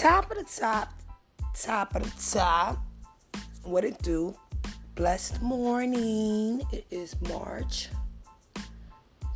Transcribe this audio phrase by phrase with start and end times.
[0.00, 0.94] Top of the top,
[1.52, 2.78] top of the top.
[3.64, 4.34] What it do?
[4.94, 6.62] Blessed morning.
[6.72, 7.90] It is March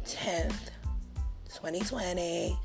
[0.07, 0.71] 10th,
[1.53, 2.57] 2020.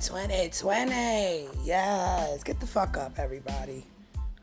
[0.00, 1.48] 2020.
[1.64, 2.44] Yes.
[2.44, 3.84] Get the fuck up, everybody.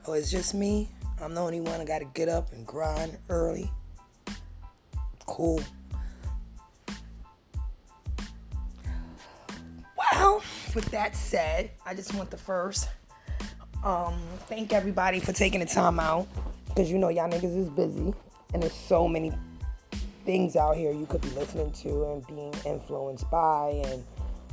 [0.06, 0.89] Oh, it's just me?
[1.21, 3.71] I'm the only one that got to get up and grind early.
[5.25, 5.61] Cool.
[10.78, 12.88] With that said, I just want to first
[13.84, 16.28] um, thank everybody for taking the time out
[16.68, 18.14] because you know y'all niggas is busy
[18.54, 19.32] and there's so many
[20.24, 24.04] things out here you could be listening to and being influenced by and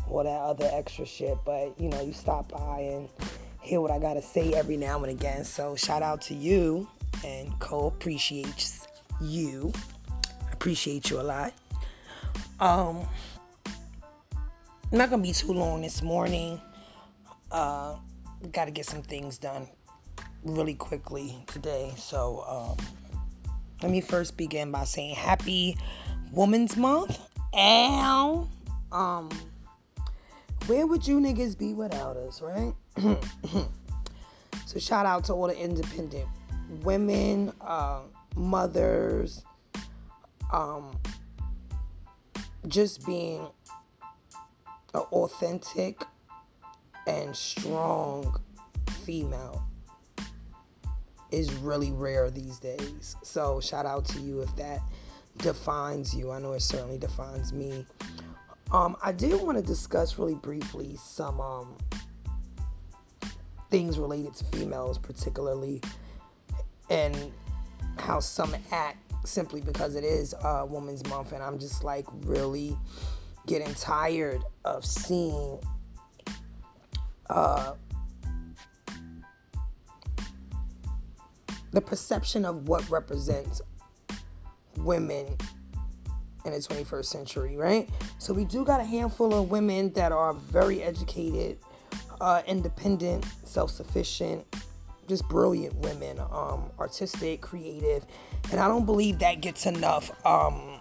[0.09, 1.37] all that other extra shit.
[1.45, 3.07] But you know, you stop by and
[3.61, 5.45] hear what I gotta say every now and again.
[5.45, 6.89] So shout out to you
[7.23, 8.89] and Co appreciates
[9.21, 9.75] you.
[10.53, 11.53] Appreciate you a lot.
[12.61, 13.07] Um
[14.95, 16.61] I'm not gonna be too long this morning.
[17.51, 17.97] Uh
[18.53, 19.67] gotta get some things done
[20.45, 21.93] really quickly today.
[21.97, 22.87] So um
[23.83, 25.77] let me first begin by saying happy
[26.31, 27.19] Women's Month.
[27.53, 28.47] And
[28.93, 29.31] um
[30.67, 32.73] where would you niggas be without us, right?
[34.65, 36.29] so shout out to all the independent
[36.85, 38.03] women, uh,
[38.37, 39.45] mothers,
[40.53, 40.97] um,
[42.69, 43.49] just being
[44.95, 46.05] an authentic
[47.07, 48.41] and strong
[49.05, 49.63] female
[51.31, 53.17] is really rare these days.
[53.23, 54.81] So shout out to you if that
[55.39, 56.31] defines you.
[56.31, 57.85] I know it certainly defines me.
[58.71, 61.77] Um, I did want to discuss really briefly some um,
[63.71, 65.81] things related to females, particularly,
[66.89, 67.33] and
[67.99, 72.77] how some act simply because it is a Women's Month, and I'm just like really
[73.47, 75.59] getting tired of seeing
[77.31, 77.75] uh,
[81.73, 83.61] the perception of what represents
[84.79, 85.27] women
[86.45, 87.89] in the 21st century, right?
[88.19, 91.59] So we do got a handful of women that are very educated,
[92.21, 94.45] uh, independent, self-sufficient,
[95.09, 98.05] just brilliant women, um, artistic, creative,
[98.51, 100.81] and I don't believe that gets enough um,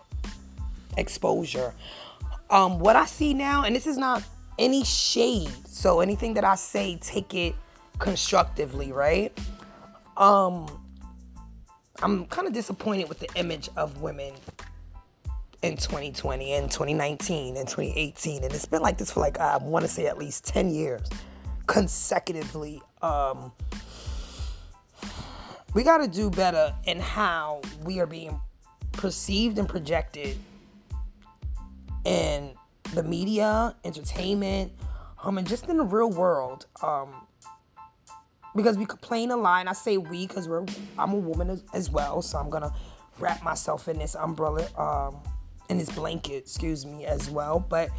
[0.97, 1.73] exposure.
[2.49, 4.23] Um, what I see now, and this is not
[4.59, 7.55] any shade, so anything that I say, take it
[7.99, 9.37] constructively, right?
[10.17, 10.67] Um,
[12.01, 14.33] I'm kind of disappointed with the image of women
[15.63, 19.83] in 2020 and 2019 and 2018 and it's been like this for like i want
[19.83, 21.07] to say at least 10 years
[21.67, 23.49] consecutively um,
[25.73, 28.39] we got to do better in how we are being
[28.91, 30.37] perceived and projected
[32.05, 32.53] in
[32.93, 34.71] the media entertainment
[35.23, 37.27] um, and just in the real world um,
[38.55, 40.65] because we complain a lot and i say we because we're
[40.99, 42.71] i'm a woman as, as, well so i'm gonna
[43.19, 45.19] wrap myself in this umbrella um,
[45.69, 47.59] in his blanket, excuse me, as well.
[47.59, 47.89] But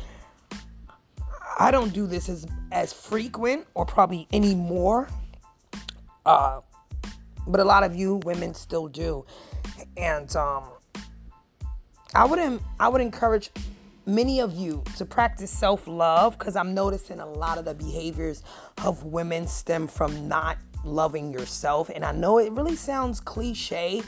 [1.59, 5.09] I don't do this as as frequent or probably anymore.
[6.27, 6.61] Uh,
[7.47, 9.25] but a lot of you women still do,
[9.97, 10.65] and um,
[12.15, 13.51] I wouldn't I would encourage
[14.07, 18.43] many of you to practice self love because I'm noticing a lot of the behaviors
[18.85, 24.03] of women stem from not loving yourself, and I know it really sounds cliche,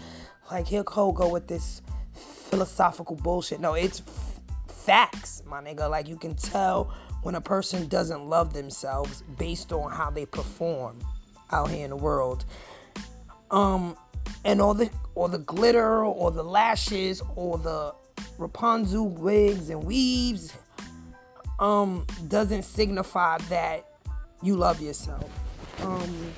[0.50, 1.82] like here Cole go with this
[2.14, 3.60] philosophical bullshit.
[3.60, 5.90] No, it's f- facts, my nigga.
[5.90, 6.92] Like you can tell
[7.22, 10.98] when a person doesn't love themselves based on how they perform
[11.50, 12.44] out here in the world.
[13.50, 13.96] Um,
[14.44, 17.94] and all the or the glitter or the lashes or the
[18.38, 20.52] Rapunzel wigs and weaves
[21.58, 23.86] um doesn't signify that
[24.42, 25.24] you love yourself.
[25.82, 26.32] Um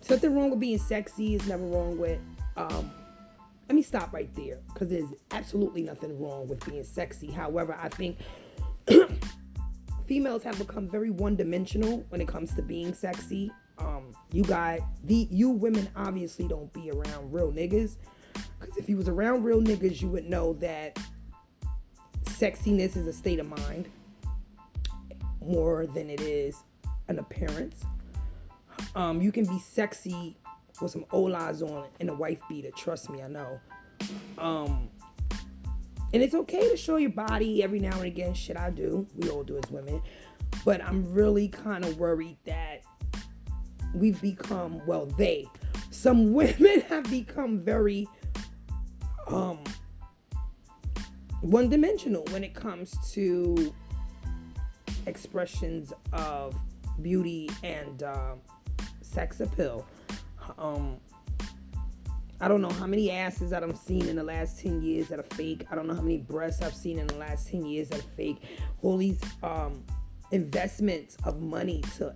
[0.00, 2.18] something wrong with being sexy is never wrong with
[2.56, 2.90] um
[3.68, 7.30] let me stop right there because there's absolutely nothing wrong with being sexy.
[7.30, 8.18] However, I think
[10.06, 13.50] females have become very one-dimensional when it comes to being sexy.
[13.78, 17.96] Um, you got the you women obviously don't be around real niggas
[18.60, 20.98] because if you was around real niggas, you would know that
[22.24, 23.88] sexiness is a state of mind
[25.40, 26.64] more than it is
[27.08, 27.84] an appearance.
[28.94, 30.36] Um, you can be sexy
[30.80, 32.70] with some Olas on and a wife beater.
[32.76, 33.60] Trust me, I know.
[34.38, 34.88] Um,
[36.12, 38.34] and it's okay to show your body every now and again.
[38.34, 39.06] Shit, I do.
[39.16, 40.00] We all do as women.
[40.64, 42.82] But I'm really kind of worried that
[43.94, 45.46] we've become, well, they,
[45.90, 48.08] some women have become very
[49.28, 49.58] um
[51.40, 53.72] one dimensional when it comes to
[55.06, 56.54] expressions of
[57.02, 58.34] beauty and uh,
[59.02, 59.86] sex appeal.
[60.58, 60.96] Um,
[62.40, 65.18] I don't know how many asses that I've seen in the last 10 years that
[65.18, 65.66] are fake.
[65.70, 68.10] I don't know how many breasts I've seen in the last 10 years that are
[68.16, 68.42] fake.
[68.82, 69.84] All these um,
[70.30, 72.14] investments of money to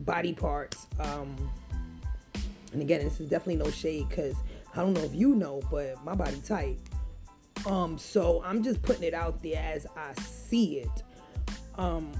[0.00, 0.86] body parts.
[1.00, 1.50] Um,
[2.72, 4.36] and again, this is definitely no shade because
[4.74, 6.78] I don't know if you know, but my body tight.
[7.66, 11.02] Um, so I'm just putting it out there as I see it.
[11.76, 12.12] Um,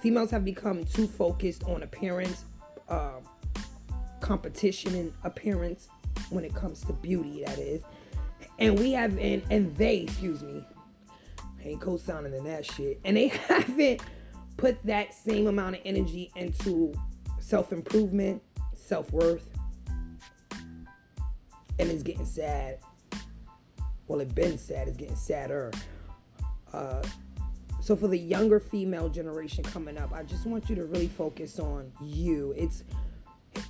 [0.00, 2.44] females have become too focused on appearance,
[2.88, 3.20] uh,
[4.20, 5.88] competition and appearance
[6.30, 7.82] when it comes to beauty, that is.
[8.58, 10.64] And we have, and, and they, excuse me,
[11.62, 13.00] ain't co-signing in that shit.
[13.04, 14.02] And they haven't
[14.56, 16.92] put that same amount of energy into
[17.38, 18.42] self-improvement,
[18.74, 19.48] self-worth.
[21.80, 22.78] And it's getting sad.
[24.06, 24.86] Well, it's been sad.
[24.86, 25.72] It's getting sadder.
[26.74, 27.02] Uh,
[27.80, 31.58] so for the younger female generation coming up, I just want you to really focus
[31.58, 32.52] on you.
[32.56, 32.84] It's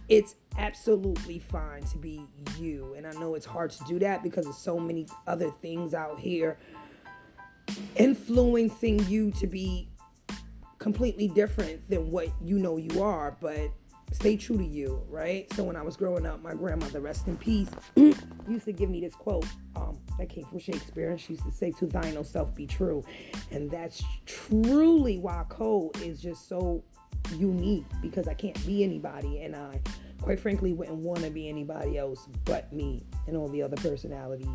[0.08, 2.26] it's absolutely fine to be
[2.58, 2.94] you.
[2.96, 6.18] And I know it's hard to do that because there's so many other things out
[6.18, 6.58] here
[7.96, 9.88] influencing you to be
[10.78, 13.70] completely different than what you know you are, but
[14.12, 15.52] stay true to you, right?
[15.54, 19.00] So when I was growing up, my grandmother, rest in peace, used to give me
[19.00, 19.46] this quote
[19.76, 21.10] um, that came from Shakespeare.
[21.10, 23.04] And she used to say, To thine own self be true.
[23.50, 26.82] And that's truly why code is just so
[27.36, 29.42] unique because I can't be anybody.
[29.42, 29.80] And I,
[30.20, 34.48] quite frankly, wouldn't want to be anybody else but me and all the other personalities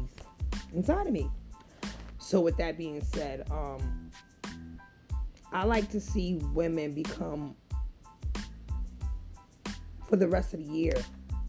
[0.74, 1.30] inside of me.
[2.18, 4.12] So, with that being said, um,
[5.51, 7.56] I like to see women become
[10.07, 10.94] for the rest of the year.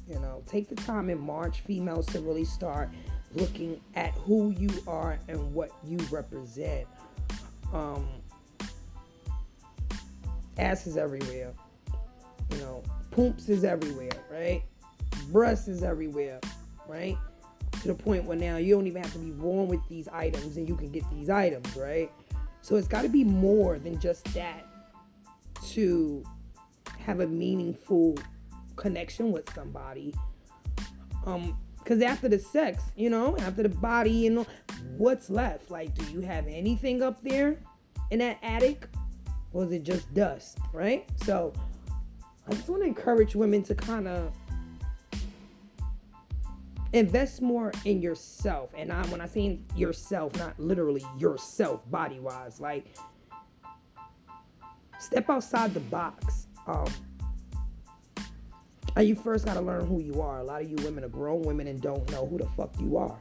[0.09, 2.91] You know, take the time in March, females, to really start
[3.35, 6.87] looking at who you are and what you represent.
[7.73, 8.07] Um,
[10.59, 11.53] ass is everywhere.
[12.51, 14.63] You know, poops is everywhere, right?
[15.33, 16.41] Breasts is everywhere,
[16.87, 17.17] right?
[17.83, 20.57] To the point where now you don't even have to be born with these items
[20.57, 22.11] and you can get these items, right?
[22.63, 24.65] So it's got to be more than just that
[25.71, 26.23] to
[26.99, 28.17] have a meaningful
[28.77, 30.15] connection with somebody.
[31.25, 34.47] Um, because after the sex, you know, after the body, you know,
[34.97, 35.71] what's left?
[35.71, 37.59] Like, do you have anything up there
[38.11, 38.89] in that attic?
[39.55, 41.09] Is it just dust, right?
[41.25, 41.53] So
[42.49, 44.33] I just want to encourage women to kind of
[46.93, 48.71] invest more in yourself.
[48.77, 52.97] And I, when I say yourself, not literally yourself, body wise, like
[54.99, 56.49] step outside the box.
[56.67, 56.91] Um,
[58.97, 60.39] and you first got to learn who you are.
[60.39, 62.97] A lot of you women are grown women and don't know who the fuck you
[62.97, 63.19] are.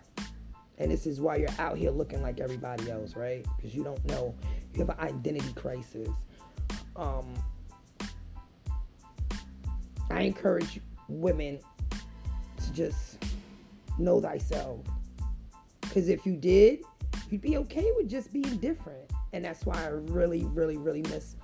[0.77, 3.45] And this is why you're out here looking like everybody else, right?
[3.57, 4.33] Because you don't know.
[4.73, 6.09] You have an identity crisis.
[6.95, 7.33] Um,
[10.09, 10.79] I encourage
[11.09, 11.59] women
[11.91, 13.17] to just
[13.99, 14.79] know thyself.
[15.81, 16.79] Because if you did,
[17.29, 19.11] you'd be okay with just being different.
[19.33, 21.35] And that's why I really, really, really miss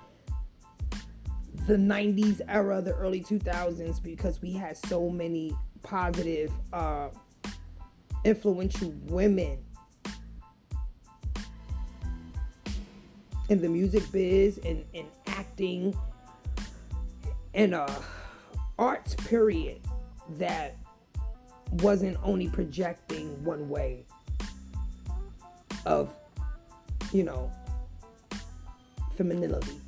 [1.66, 7.08] the 90s era, the early 2000s, because we had so many positive, uh,
[8.24, 9.58] influential women
[13.48, 15.94] in the music biz and in acting
[17.54, 18.00] and uh
[18.78, 19.80] arts period
[20.38, 20.76] that
[21.82, 24.06] wasn't only projecting one way
[25.84, 26.14] of
[27.12, 27.50] you know
[29.16, 29.81] femininity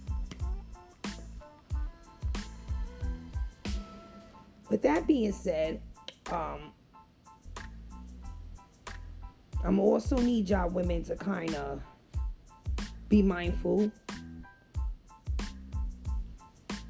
[4.75, 5.81] with that being said
[6.33, 6.73] um
[9.65, 11.81] i'm also need y'all women to kind of
[13.09, 13.89] be mindful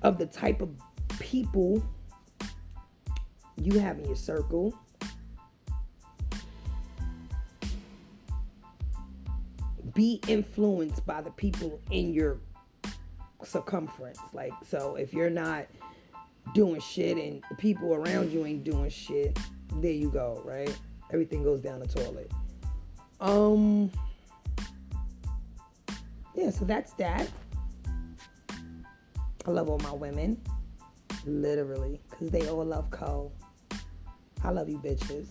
[0.00, 0.70] of the type of
[1.18, 1.82] people
[3.56, 4.74] you have in your circle.
[9.94, 12.38] Be influenced by the people in your
[13.42, 14.18] circumference.
[14.32, 15.66] Like, so if you're not
[16.54, 19.38] doing shit and the people around you ain't doing shit,
[19.74, 20.74] there you go, right?
[21.12, 22.30] Everything goes down the toilet.
[23.20, 23.90] Um,
[26.34, 27.28] yeah, so that's that.
[29.46, 30.40] I love all my women,
[31.26, 33.32] literally, because they all love Cole.
[34.42, 35.26] I love you, bitches.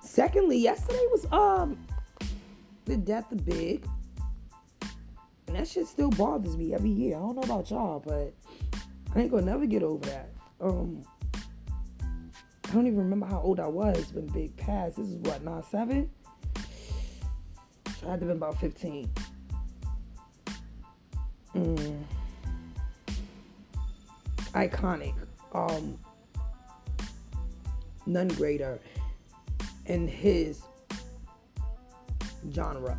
[0.00, 1.78] Secondly, yesterday was um
[2.84, 3.86] the death of Big,
[5.46, 7.16] and that shit still bothers me every year.
[7.16, 8.32] I don't know about y'all, but
[9.14, 10.30] I ain't gonna never get over that.
[10.60, 11.02] Um,
[12.00, 14.96] I don't even remember how old I was when Big passed.
[14.96, 16.10] This is what, not seven?
[18.00, 19.10] So I had to been about 15.
[21.54, 22.02] mm,
[24.54, 25.14] iconic.
[25.52, 25.98] Um,
[28.06, 28.80] none greater
[29.86, 30.62] in his
[32.52, 32.98] genre.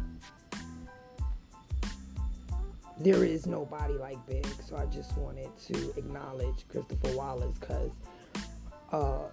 [3.03, 7.91] There is nobody like Big, so I just wanted to acknowledge Christopher Wallace because,
[8.93, 9.23] uh,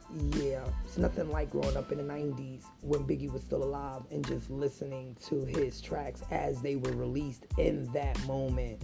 [0.42, 4.26] yeah, it's nothing like growing up in the 90s when Biggie was still alive and
[4.26, 8.82] just listening to his tracks as they were released in that moment.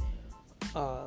[0.77, 1.07] Uh,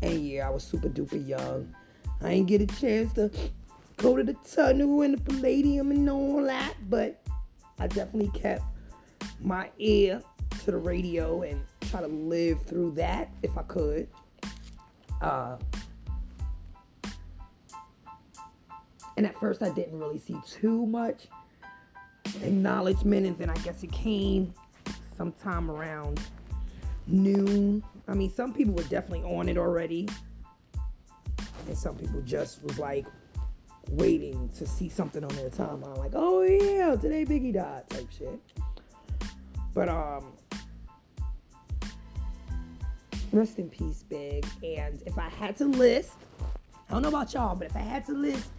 [0.00, 1.74] and yeah, I was super duper young.
[2.20, 3.32] I didn't get a chance to
[3.96, 7.20] go to the tunnel and the palladium and all that, but
[7.80, 8.62] I definitely kept
[9.40, 10.22] my ear
[10.64, 14.08] to the radio and try to live through that if I could.
[15.20, 15.56] Uh,
[19.16, 21.26] and at first, I didn't really see too much
[22.42, 24.52] acknowledgement, and then I guess it came
[25.16, 26.20] sometime around
[27.06, 27.82] noon.
[28.08, 30.08] I mean, some people were definitely on it already,
[31.66, 33.06] and some people just was like
[33.90, 38.40] waiting to see something on their timeline, like, "Oh yeah, today Biggie died," type shit.
[39.74, 40.32] But um,
[43.32, 44.46] rest in peace, Big.
[44.62, 46.12] And if I had to list,
[46.88, 48.50] I don't know about y'all, but if I had to list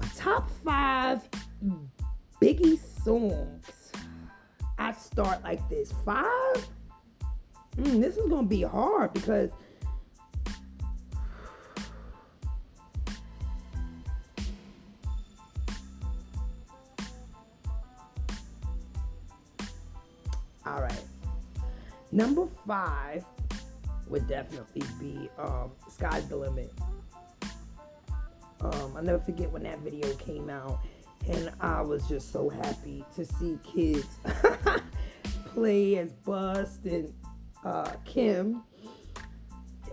[0.00, 1.28] my top five
[2.42, 3.92] Biggie songs,
[4.78, 5.92] I'd start like this.
[6.04, 6.68] Five?
[7.76, 9.50] Mm, this is gonna be hard because
[20.66, 21.04] All right.
[22.12, 23.24] Number five
[24.10, 26.72] would definitely be um, Sky's the Limit.
[28.60, 30.80] Um, I'll never forget when that video came out,
[31.28, 34.06] and I was just so happy to see kids
[35.46, 37.12] play as Bust and
[37.64, 38.62] uh, Kim.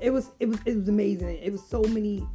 [0.01, 1.37] It was it was it was amazing.
[1.41, 2.27] It was so many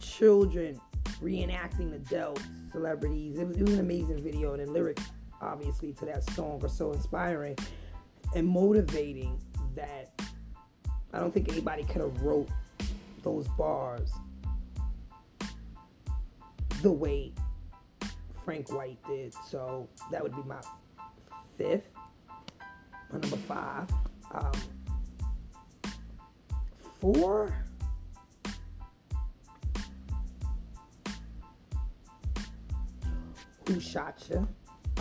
[0.00, 0.80] children
[1.20, 2.42] reenacting Delts
[2.72, 3.38] celebrities.
[3.38, 5.02] It was, it was an amazing video, and the lyrics
[5.40, 7.56] obviously to that song are so inspiring
[8.34, 9.40] and motivating
[9.74, 10.10] that
[11.12, 12.48] I don't think anybody could have wrote
[13.22, 14.12] those bars
[16.82, 17.32] the way
[18.44, 19.34] Frank White did.
[19.48, 20.60] So that would be my
[21.56, 21.88] fifth.
[23.12, 23.88] My number five.
[24.32, 24.52] Um,
[27.00, 27.54] four.
[33.66, 34.48] Who shot you?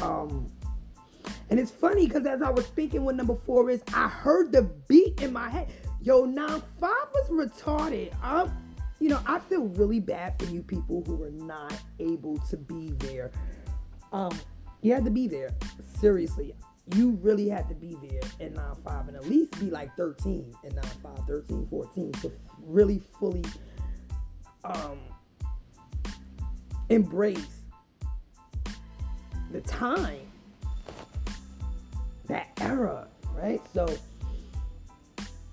[0.01, 0.51] Um,
[1.49, 4.63] and it's funny because as I was thinking what number four is, I heard the
[4.87, 5.71] beat in my head.
[6.07, 8.13] Yo, now five was retarded.
[8.23, 8.49] I'm,
[8.97, 12.91] you know, I feel really bad for you people who were not able to be
[12.91, 13.29] there.
[14.13, 14.31] Um,
[14.81, 15.49] you had to be there.
[15.99, 16.55] Seriously.
[16.95, 20.55] You really had to be there in 9 5 and at least be like 13
[20.63, 23.43] in 9 5, 13, 14 to really fully
[24.63, 24.99] um,
[26.87, 27.63] embrace
[29.51, 30.21] the time,
[32.27, 33.59] that era, right?
[33.73, 33.85] So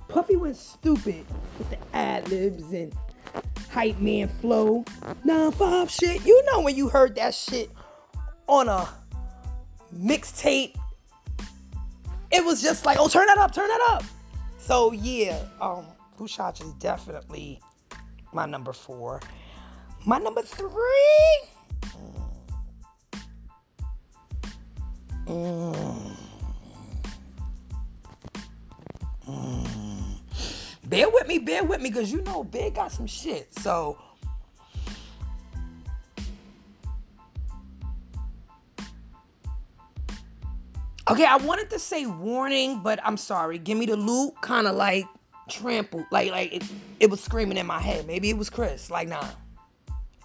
[0.08, 1.24] Puffy went stupid
[1.58, 2.92] with the ad libs and
[3.70, 4.84] hype man flow.
[5.24, 6.24] Nine five shit.
[6.24, 7.70] You know when you heard that shit
[8.46, 8.88] on a
[9.96, 10.76] mixtape,
[12.30, 14.04] it was just like, oh, turn that up, turn that up.
[14.58, 15.84] So yeah, um,
[16.26, 17.60] Shot is definitely
[18.32, 19.20] my number four.
[20.06, 21.40] My number three.
[21.82, 22.30] Mm.
[25.26, 26.23] Mm.
[30.94, 33.52] Bear with me, bear with me, because you know Big got some shit.
[33.58, 33.98] So.
[41.10, 43.58] Okay, I wanted to say warning, but I'm sorry.
[43.58, 45.04] Give me the loot, kind of like
[45.48, 46.64] trampled, like like it,
[47.00, 48.06] it was screaming in my head.
[48.06, 49.26] Maybe it was Chris, like nah.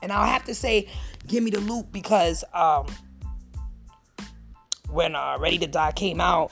[0.03, 0.87] And I'll have to say,
[1.25, 2.85] give me the loot because um
[4.91, 6.51] when uh, Ready to Die came out,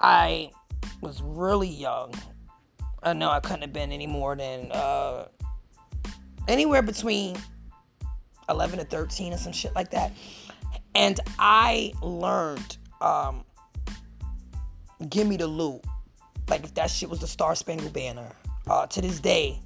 [0.00, 0.52] I
[1.00, 2.14] was really young.
[3.02, 5.26] I know I couldn't have been any more than uh,
[6.48, 7.36] anywhere between
[8.48, 10.12] 11 to 13 or some shit like that.
[10.94, 13.44] And I learned um,
[15.08, 15.82] Give Me the Loot.
[16.48, 18.30] Like if that shit was the Star Spangled Banner.
[18.68, 19.58] Uh, to this day,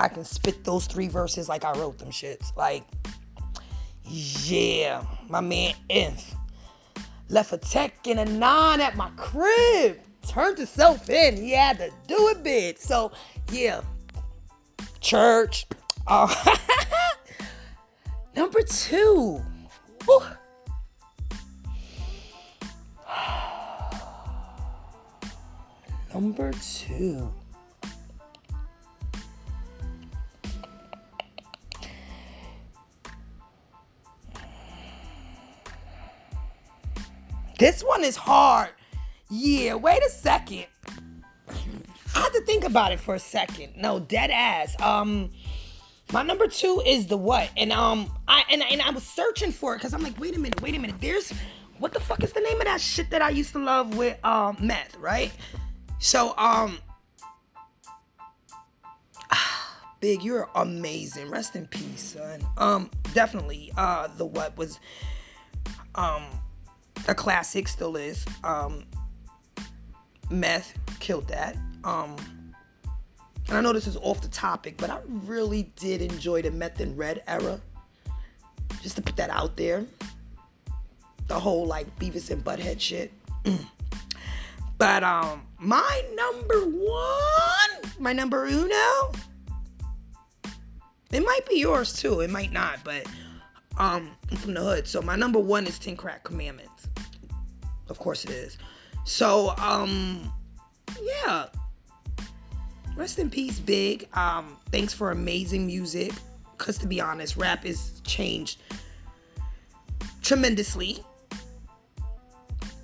[0.00, 2.56] I can spit those three verses like I wrote them shits.
[2.56, 2.84] Like
[4.04, 6.34] yeah, my man Inf
[7.28, 9.98] left a tech and a nine at my crib.
[10.28, 11.36] Turned himself in.
[11.36, 12.78] He had to do it big.
[12.78, 13.12] So
[13.50, 13.80] yeah,
[15.00, 15.66] church.
[16.06, 16.56] Uh,
[18.36, 19.42] number two.
[26.14, 27.32] Number two.
[37.58, 38.75] This one is hard.
[39.30, 40.66] Yeah, wait a second.
[42.14, 43.74] I had to think about it for a second.
[43.76, 44.80] No, dead ass.
[44.80, 45.30] Um,
[46.12, 49.74] my number two is the what, and um, I and, and I was searching for
[49.74, 50.96] it because I'm like, wait a minute, wait a minute.
[51.00, 51.32] There's
[51.78, 54.16] what the fuck is the name of that shit that I used to love with
[54.24, 55.32] um meth, right?
[55.98, 56.78] So um,
[60.00, 61.28] Big, you're amazing.
[61.28, 62.40] Rest in peace, son.
[62.56, 63.72] Um, definitely.
[63.76, 64.78] Uh, the what was
[65.96, 66.22] um
[67.08, 68.24] a classic, still is.
[68.44, 68.84] Um,
[70.30, 71.56] meth killed that.
[71.84, 72.16] Um,
[73.48, 76.80] and I know this is off the topic, but I really did enjoy the meth
[76.80, 77.60] and red era.
[78.82, 79.84] Just to put that out there.
[81.28, 83.12] The whole like Beavis and Butthead shit.
[84.78, 89.12] but um, my number one, my number uno.
[91.12, 92.20] It might be yours too.
[92.20, 93.06] It might not, but
[93.78, 96.88] um, I'm from the hood, so my number one is Ten Crack Commandments.
[97.88, 98.58] Of course it is.
[99.06, 100.32] So um,
[101.00, 101.46] yeah.
[102.96, 104.08] Rest in peace, Big.
[104.14, 106.12] Um, thanks for amazing music.
[106.58, 108.60] Cause to be honest, rap is changed
[110.22, 110.98] tremendously.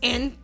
[0.02, 0.36] And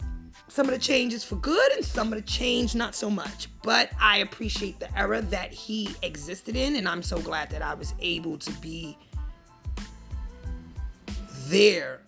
[0.49, 3.49] some of the changes for good and some of the change not so much.
[3.63, 7.75] But I appreciate the era that he existed in, and I'm so glad that I
[7.75, 8.99] was able to be
[11.47, 12.01] there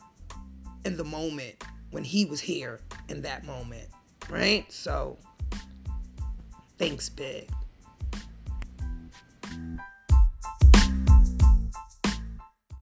[0.84, 3.88] in the moment when he was here in that moment.
[4.28, 4.70] Right?
[4.70, 5.18] So
[6.78, 7.50] thanks, Big.